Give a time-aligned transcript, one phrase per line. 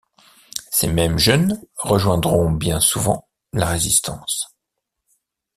[0.71, 4.55] Ces mêmes jeunes rejoindront bien souvent la Résistance.